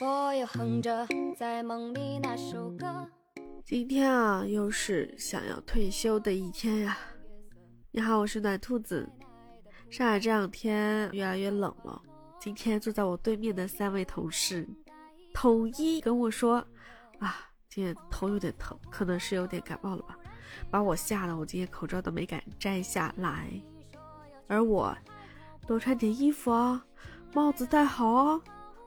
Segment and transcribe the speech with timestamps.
[0.00, 1.04] 我又哼着
[1.36, 3.08] 在梦里那首歌。
[3.64, 6.96] 今天啊，又是想要退休的一天呀！
[7.90, 9.10] 你好，我是暖兔子。
[9.90, 12.00] 上海这两天越来越冷了，
[12.38, 14.68] 今天坐在我对面的三位同事，
[15.34, 16.64] 统一跟我说
[17.18, 20.16] ：“啊，今天头有点疼，可能是有点感冒了吧。”
[20.70, 23.50] 把我吓得，我今天口罩都没敢摘下来。
[24.46, 24.96] 而我，
[25.68, 26.82] 多穿点衣服啊，
[27.34, 28.40] 帽子戴好啊。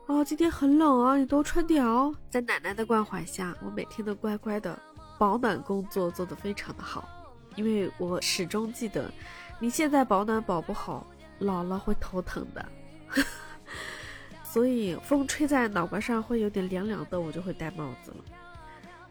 [0.08, 2.12] 啊，今天很冷啊，你多穿点哦。
[2.28, 4.78] 在奶奶的关怀下，我每天都乖乖的
[5.20, 7.08] 保暖工作做得非常的好，
[7.56, 9.14] 因为我始终记得，
[9.60, 11.06] 你现在保暖保不好，
[11.38, 12.66] 老了会头疼的。
[14.44, 18.18] 所以风吹在脑瓜上会有点凉凉的，我就会戴帽子了。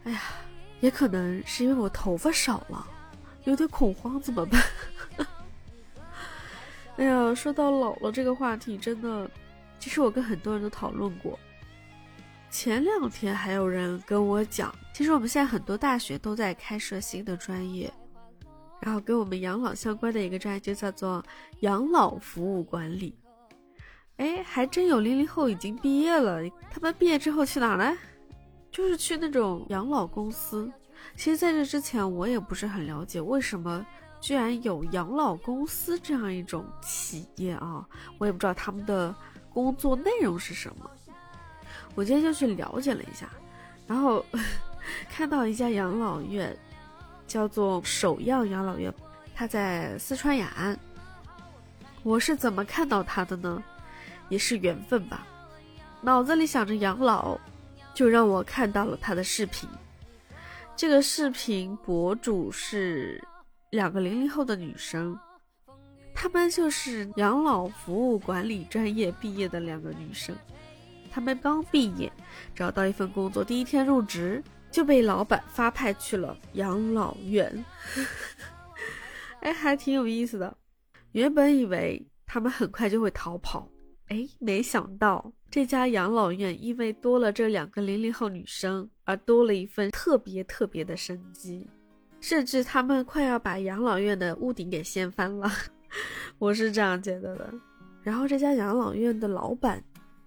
[0.03, 0.21] 哎呀，
[0.81, 2.85] 也可能是因为我头发少了，
[3.45, 4.61] 有点恐慌，怎么办？
[7.01, 9.27] 哎呀，说到老了这个话题，真的。
[9.79, 11.39] 其实我跟很多人都讨论过，
[12.51, 17.91] 前两天还有人跟我讲，其实我们现在很多大学都在开设新的专业，
[18.79, 21.25] 然后跟我们养老相关的一个专业就叫做
[21.61, 23.17] 养老服务管理。
[24.17, 27.97] 哎，还真有零零后已经毕业了，他们毕业之后去哪儿呢？
[28.71, 30.71] 就是去那种养老公司。
[31.15, 33.83] 其实在这之前我也不是很了解，为什么
[34.21, 37.85] 居然有养老公司这样一种企业啊？
[38.19, 39.13] 我也不知道他们的。
[39.53, 40.89] 工作内容是什么？
[41.93, 43.29] 我今天就去了解了一下，
[43.85, 44.25] 然后
[45.11, 46.57] 看到一家养老院，
[47.27, 48.93] 叫做首样养老院，
[49.35, 50.79] 它在四川雅安。
[52.01, 53.61] 我是怎么看到它的呢？
[54.29, 55.27] 也是缘分吧。
[55.99, 57.37] 脑子里想着养老，
[57.93, 59.67] 就让我看到了他的视频。
[60.77, 63.21] 这个视频博主是
[63.71, 65.17] 两个零零后的女生。
[66.13, 70.35] 她们就是养老服务管理专业毕业的两个女生，
[71.09, 72.11] 她们刚毕业，
[72.53, 77.65] 找到一份工作，第一天入职就被老板发派去了养老院。
[79.39, 80.55] 哎，还挺有意思的。
[81.13, 83.67] 原本以为他们很快就会逃跑，
[84.09, 91.67] 哎，没想到这家养老院因为多了这两个零零后女生，而多了一份特别特别的生机，
[92.21, 95.51] 甚至他们快要把养老院的屋顶给掀翻了。
[96.39, 97.53] 我是这样觉得的，
[98.01, 99.83] 然后这家养老院的老板，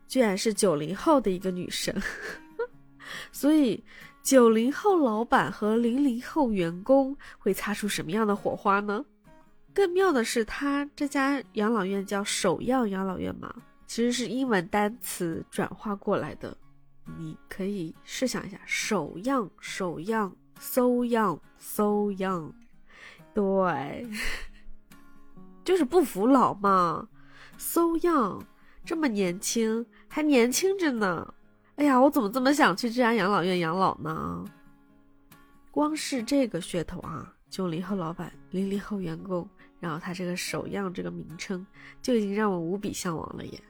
[0.06, 1.94] 居然是九零后的一个女生，
[3.32, 3.82] 所以
[4.22, 9.04] 九零后老板和零零后员工会擦出什么样的火花呢？
[9.72, 13.52] 更妙的是，他这家养老院叫首样养老院嘛，
[13.86, 16.56] 其实是英文单词转化过来的，
[17.18, 22.52] 你可以试想一下，首样首样，so young so young，
[23.32, 24.06] 对。
[25.64, 27.08] 就是不服老嘛
[27.56, 28.42] ，so young，
[28.84, 31.32] 这么年轻，还年轻着呢。
[31.76, 34.44] 哎呀，我怎么这么想去治安养老院养老呢？
[35.70, 39.48] 光是这个噱头啊，九零后老板，零零后员工，
[39.80, 41.66] 然后他这个首样这个名称，
[42.02, 43.60] 就已经让我无比向往了耶。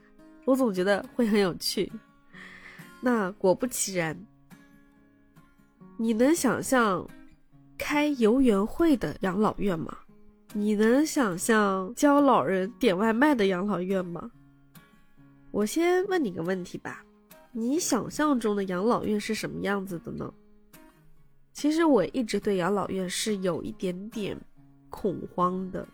[0.43, 1.91] 我总觉得会很有趣。
[2.99, 4.15] 那果不其然，
[5.97, 7.07] 你能想象
[7.77, 9.97] 开游园会的养老院吗？
[10.53, 14.29] 你能想象教老人点外卖的养老院吗？
[15.51, 17.01] 我先问你个问题吧，
[17.53, 20.33] 你想象中的养老院是什么样子的呢？
[21.53, 24.37] 其实我一直对养老院是有一点点
[24.89, 25.87] 恐慌的，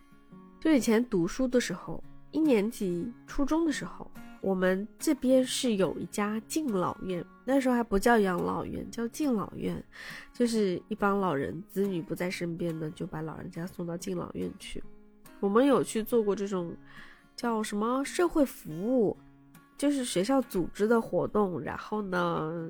[0.60, 4.10] 就以前读书的时候，一年级初中的时候。
[4.42, 9.82] 我们这边是有一家敬老院，那时候还不叫养老院，叫敬老院，
[10.34, 14.84] 就是一帮老人子女不在身边的，就把老人家送到敬老院去。
[15.40, 16.76] 我们有去做过这种
[17.36, 19.16] 叫什么社会服务，
[19.78, 22.70] 就是学校组织的活动，然后呢，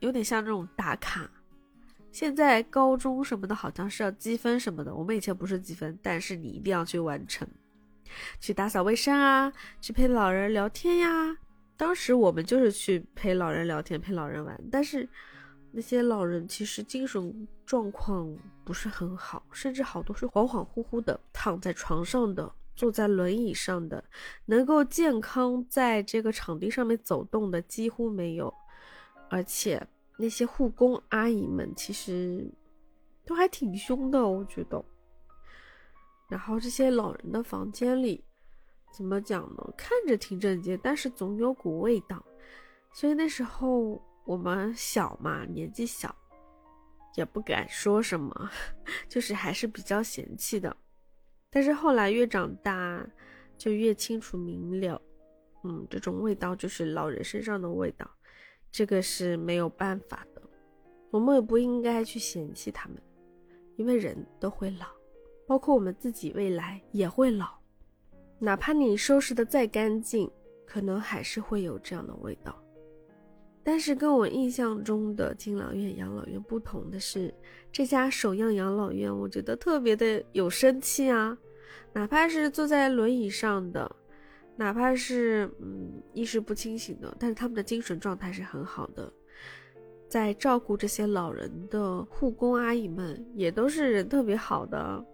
[0.00, 1.30] 有点像那种打卡。
[2.10, 7.46] 现在高中什么的好像是要积分什么的，我们以前不是积分，但是你一定要去完成。
[8.40, 11.36] 去打扫卫生啊，去陪老人聊天呀。
[11.76, 14.58] 当时我们就是去陪老人聊天，陪老人玩。
[14.70, 15.08] 但是
[15.72, 24.04] 那些老人其实精神状况不是很好，甚至好多是恍恍惚惚的，躺在床上的，坐在轮椅上的，
[24.46, 28.52] 能够健康在这个场地上面走动的几乎没有。
[29.28, 29.84] 而且
[30.18, 32.46] 那些护工阿姨们其实
[33.24, 34.84] 都还挺凶的，我觉得。
[36.32, 38.24] 然后这些老人的房间里，
[38.90, 39.74] 怎么讲呢？
[39.76, 42.24] 看着挺整洁，但是总有股味道。
[42.90, 46.16] 所以那时候我们小嘛，年纪小，
[47.16, 48.50] 也不敢说什么，
[49.10, 50.74] 就是还是比较嫌弃的。
[51.50, 53.06] 但是后来越长大，
[53.58, 54.98] 就越清楚明了。
[55.64, 58.10] 嗯，这种味道就是老人身上的味道，
[58.70, 60.42] 这个是没有办法的。
[61.10, 62.96] 我们也不应该去嫌弃他们，
[63.76, 64.86] 因为人都会老，
[65.46, 67.46] 包括我们自己未来也会老。
[68.38, 70.30] 哪怕你收拾的再干净，
[70.66, 72.56] 可能还是会有这样的味道。
[73.64, 77.32] 但是跟我印象中的敬老院、养老院不同的是，
[77.70, 81.38] 这家首样养老院，我觉得特别的有生气啊！
[81.92, 83.88] 哪怕是坐在轮椅上的，
[84.56, 89.12] 哪怕是嗯意识不清醒的，但是他们的精神状态是很好的。
[90.08, 95.04] 在照顾这些老人的护工阿姨们，也都是人特别好的。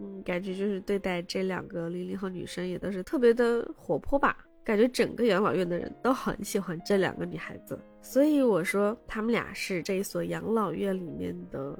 [0.00, 4.36] 嗯，感觉就是对待这两个零零后女生，也都是特别的活泼吧。
[4.64, 11.78] 感觉整个养老院的人都很喜欢这两个女孩子，所以我说他们俩是这一所养老院里面的，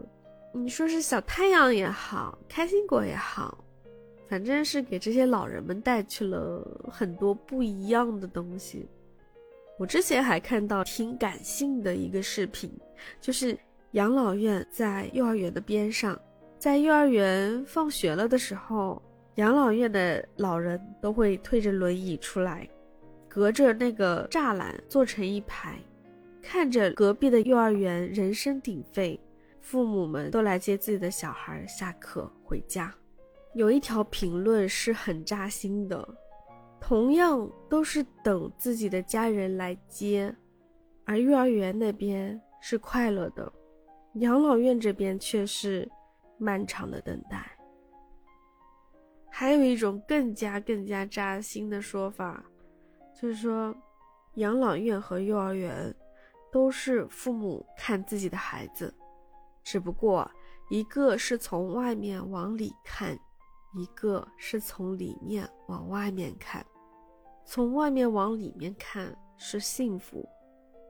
[0.53, 3.65] 你说是小太阳也好，开心果也好，
[4.29, 8.87] 反正是给这些老人们带去了很多不一样的东西。
[9.79, 12.71] 我之前还看到挺感性的一个视频，
[13.19, 13.59] 就是
[13.93, 16.21] 养老院在幼儿园的边上，
[16.65, 19.03] 在幼儿园放学了的时候，
[19.35, 22.67] 养老院的老人都会推着轮椅出来。
[23.29, 25.79] 隔着那个栅栏坐成一排，
[26.41, 29.21] 看着隔壁的幼儿园人声鼎沸，
[29.61, 32.91] 父母们都来接自己的小孩下课回家。
[33.53, 36.03] 有一条评论是很扎心的，
[36.81, 40.35] 同样都是等自己的家人来接，
[41.05, 43.53] 而幼儿园那边是快乐的，
[44.15, 45.87] 养老院这边却是
[46.45, 47.51] 漫长的等待。
[49.31, 52.45] 还有一种更加更加扎心的说法。
[53.21, 53.75] 就是说，
[54.35, 55.95] 养老院和幼儿园
[56.53, 58.95] 都是父母看自己的孩子，
[59.63, 60.31] 只不过
[60.69, 63.19] 一个是从外面往里看，
[63.75, 66.65] 一个是从里面往外面看。
[67.45, 70.29] 从外面往里面看是幸福，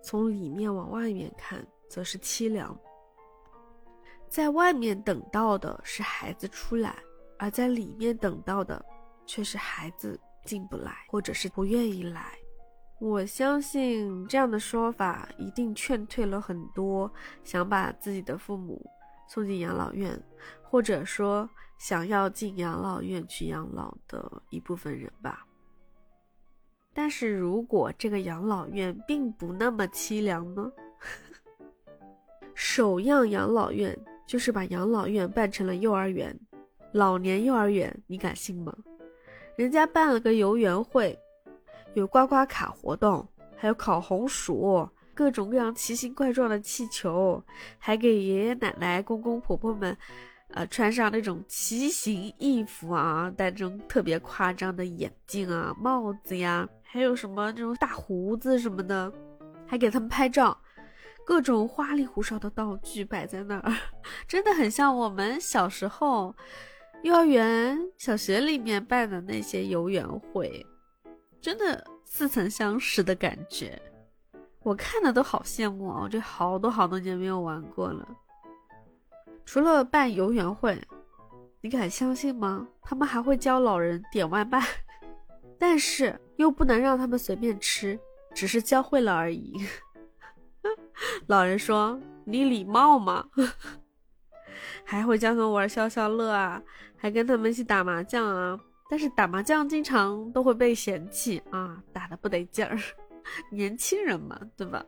[0.03, 2.79] 从里面往外面看则是凄凉。
[4.35, 6.99] 在外面等到的是孩子出来，
[7.39, 8.85] 而在里面等到的
[9.25, 10.19] 却是孩子。
[10.45, 12.37] 进不来，或者是不愿意来，
[13.01, 17.11] 我相信这样的说法一定劝退了很多
[17.43, 18.85] 想把自己的父母
[19.27, 20.23] 送进养老院，
[20.63, 21.49] 或者说
[21.79, 25.47] 想要进养老院去养老的一部分人吧。
[26.93, 30.71] 但是如果这个养老院并不那么凄凉呢？
[32.55, 36.39] 首样养老院就是把养老院办成了幼儿园，
[36.93, 38.75] 老年幼儿园，你敢信吗？
[39.57, 41.19] 人家办了个游园会，
[41.95, 43.27] 有刮刮卡活动，
[43.57, 47.43] 还有烤红薯，各种各样奇形怪状的气球，
[47.79, 49.97] 还给爷爷奶奶、公公婆婆们，
[50.49, 59.13] 呃，穿上那种奇形异服啊，戴这种特别夸张的眼镜啊、帽子呀，还有什么那种大胡子什么的，
[59.67, 60.57] 还给他们拍照，
[61.25, 63.73] 各种花里胡哨的道具摆在那儿，
[64.29, 66.35] 真的很像我们小时候。
[67.03, 70.65] 幼儿园、小学里面办的那些游园会，
[71.39, 73.79] 真的似曾相识的感觉，
[74.63, 76.01] 我看的都好羡慕啊！
[76.05, 78.09] 我这好多好多年没有玩过了。
[79.45, 80.81] 除了办游园会，
[81.61, 82.67] 你敢相信吗？
[82.81, 84.67] 他们还会教老人点外卖，
[85.61, 88.01] 但是又不能让他们随便吃，
[88.35, 89.53] 只是教会了而已。
[91.27, 93.27] 老人说：“你礼貌吗？”
[94.85, 96.63] 还会教他们玩消消乐啊，
[96.97, 98.59] 还跟他们一起打麻将啊。
[98.91, 102.79] 但是打麻将经常都会被嫌弃啊，打的不得劲儿。
[103.51, 104.85] 年轻人嘛，对吧？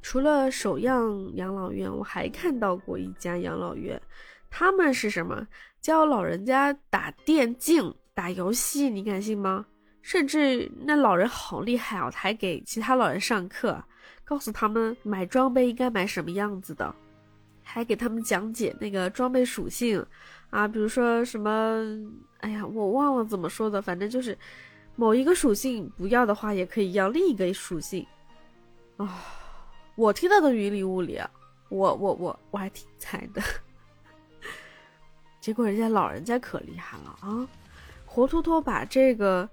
[0.00, 4.00] 除了首样养老院，我还看到过一家养老院，
[4.48, 5.46] 他们是什么？
[5.80, 9.66] 教老人家打电竞、打游戏，你敢信吗？
[10.00, 13.84] 甚至那老人好厉害哦，还给其他老人上课，
[14.24, 16.94] 告诉他们买装备应该买什么样子的。
[17.64, 20.04] 还给他们讲解那个装备属性，
[20.50, 21.80] 啊，比如说什么，
[22.40, 24.36] 哎呀，我忘了怎么说的，反正就是
[24.96, 28.04] 某一个属性不要的话，也可以要另一个属性。
[28.96, 29.24] 啊，
[29.94, 31.30] 我听到的云里雾里啊，
[31.68, 33.40] 我我我我还挺 菜的。
[35.40, 37.48] 结果人家老人家可厉害了啊，
[38.04, 39.48] 活脱脱把这个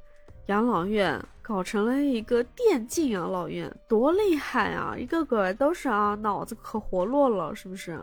[0.48, 1.24] 养老院。
[1.50, 4.96] 搞成了一个电竞养老院，多厉害啊！
[4.96, 8.00] 一个个都是啊，脑子可活络了，是不是？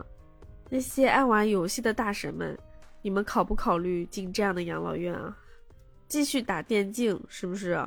[0.69, 2.59] 那些爱玩游戏的大神们，
[3.01, 5.33] 你们考不考虑进这样的养老院啊？
[6.09, 7.81] 继续打电竞，是不是？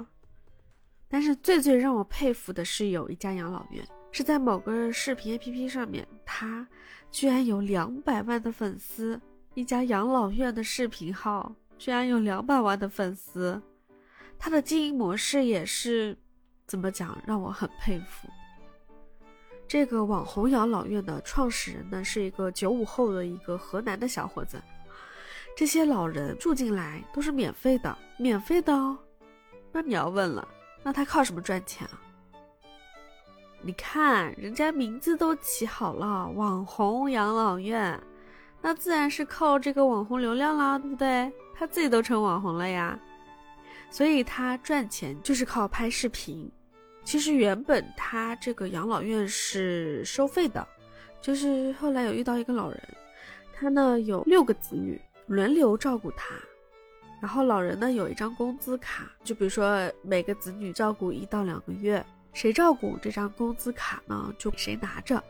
[1.10, 6.66] 但是最最让我佩服的是，有一家养老院是在某个视频 APP 上面，它
[7.10, 9.20] 居然有两百万的粉丝，
[9.52, 13.60] 一家养老院的视频号居然有两百万的粉丝，
[14.40, 16.16] 他的经营模式也是
[16.66, 18.26] 怎么讲，让我很佩服。
[19.68, 24.60] 这个网红养老院的创始人呢，是一个九五后的一个河南的小伙子。
[25.54, 28.98] 这些老人住进来都是免费的，免费的哦。
[29.70, 30.48] 那你要问了，
[30.82, 32.00] 那他靠什么赚钱啊？
[33.60, 38.00] 你看人家名字都起好了，网红养老院，
[38.62, 41.30] 那自然是靠这个网红流量啦，对不对？
[41.54, 42.98] 他自己都成网红了呀，
[43.90, 46.50] 所以他赚钱就是靠拍视频。
[47.02, 50.66] 其实原本他这个养老院是收费的，
[51.20, 52.80] 就是后来有遇到一个老人，
[53.52, 56.34] 他呢有六个子女轮流照顾他，
[57.20, 65.22] 然后老人呢有一张工资卡，就比如说每个子女照顾一到两个月，谁照顾这张工资卡呢就谁拿着。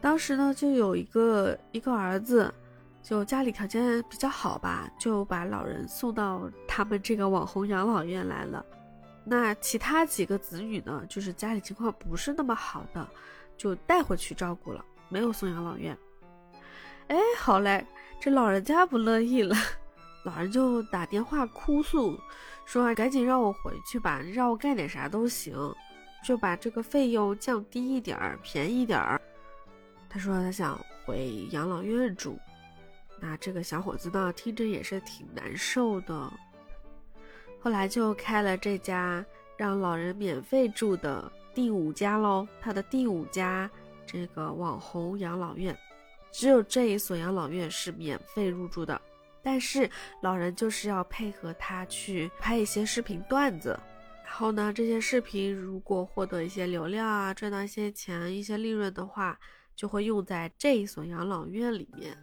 [0.00, 2.52] 当时呢就有一个一个儿子，
[3.02, 8.64] 就家里条件比较好吧，就把老人送到他们这个网红养老院来了。
[9.24, 11.04] 那其他几个子女呢？
[11.08, 13.08] 就是家里情况不是那么好的，
[13.56, 15.96] 就带回去照顾了，没有送养老院。
[17.08, 17.86] 哎，好嘞，
[18.20, 19.54] 这老人家不乐意了，
[20.24, 22.18] 老人就打电话哭诉，
[22.64, 25.54] 说赶紧让我回去吧，让我干点啥都行，
[26.24, 29.20] 就把这个费用降低一点儿，便宜点儿。
[30.08, 32.38] 他说他想回养老院住，
[33.20, 36.32] 那这个小伙子呢，听着也是挺难受的。
[37.60, 39.24] 后来就开了这家
[39.56, 43.70] 让老人免费住的第五家喽，他的第五家
[44.06, 45.76] 这个网红养老院，
[46.32, 48.98] 只有这一所养老院是免费入住的，
[49.42, 49.88] 但是
[50.22, 53.78] 老人就是要配合他去拍一些视频段子，
[54.24, 59.38] 然后呢，这些视频如果获得一些流量啊，赚到一些钱、一些利润的话，
[59.76, 62.16] 就会用在这一所养老院里面。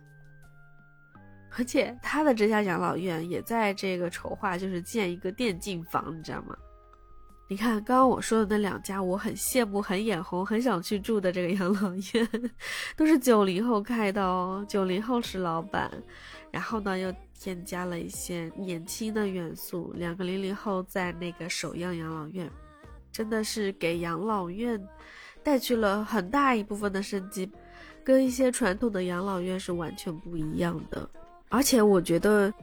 [1.56, 6.56] 而且他的这家养老院也在这个筹划，就是建一个电竞房，你知道吗？
[7.50, 12.52] 你看刚刚我说的那两家，我很羡慕、很眼红、很想去住的这个养老院，
[12.98, 14.66] 都是九零后开的哦。
[14.68, 15.90] 九零后是老板，
[16.52, 22.52] 然后呢又添加了一些年轻的元素，两个零零后在那个首阳养老院，
[23.14, 24.86] 真的是给养老院
[25.42, 27.50] 带去了很大一部分的生机，
[28.04, 31.10] 跟一些传统的养老院是完全不一样的。
[31.50, 32.54] 而且我觉得，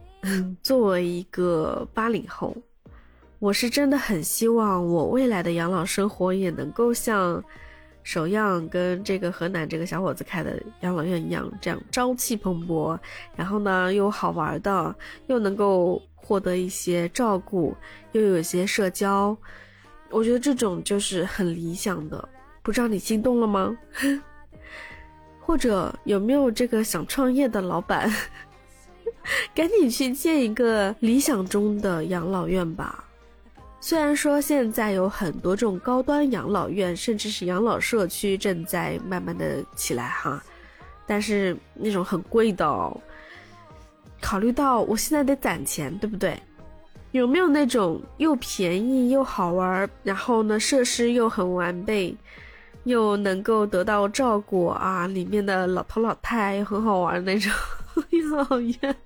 [0.63, 2.57] 作为一个八零后，
[3.39, 7.43] 我是真的很希望我未来的养老生活也能够像
[8.03, 12.99] 首样跟这个河南这个小伙子开的养老院一样，这样朝气蓬勃，
[13.35, 14.95] 然后呢又好玩的，
[15.27, 17.75] 又能够获得一些照顾，
[18.13, 19.37] 又有一些社交，
[20.11, 22.29] 我觉得这种就是很理想的。
[22.63, 23.77] 不知道你心动了吗？
[25.41, 28.11] 或者有没有这个想创业的老板？
[29.55, 33.05] 赶紧去建一个理想中的养老院吧。
[33.81, 40.43] 虽然说现在有很多这种高端养老院，甚至是养老社区正在慢慢的起来哈，
[41.07, 42.99] 但是那种很贵的哦。
[44.23, 46.41] 考虑到我现在得攒钱，对不对？
[47.13, 52.17] 有没有那种又便宜又好玩，然后呢设施又很完备，
[52.85, 55.07] 又能够得到照顾啊？
[55.07, 57.53] 里面的老头老太又很好玩的那种
[58.11, 58.97] 养老院？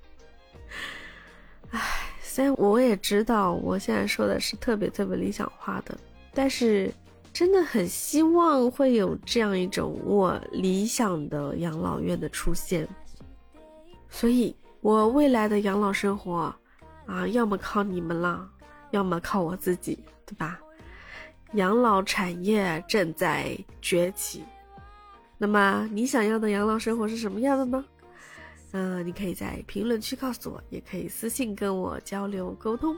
[2.39, 5.97] 但，我也知道我现在说的是特别特别理想化的，
[6.33, 6.89] 但是
[7.33, 12.87] 真的很希望会有这样一种我理想的养老院的出现。
[14.09, 16.55] 所以，我未来的养老生活
[17.05, 18.49] 啊，要么靠你们了，
[18.91, 20.57] 要么靠我自己，对吧？
[21.55, 24.45] 养老产业正在崛起，
[25.37, 27.83] 那么你想要的养老生活是什么样的呢？
[28.71, 32.95] 嗯，你可以在评论区告诉我，也可以私信跟我交流沟通。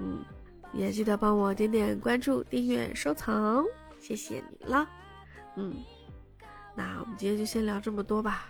[0.00, 0.24] 嗯，
[0.72, 3.64] 也记得帮我点点关注、订阅、收藏，
[4.00, 4.88] 谢谢你了。
[5.56, 5.74] 嗯，
[6.76, 8.46] 那我们今天就先聊这么多吧。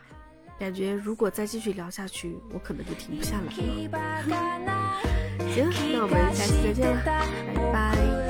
[0.59, 5.01] 感觉如果再继续聊下去，我可能就停不下来了。
[5.55, 8.28] 行，那我们下期再见了，拜拜。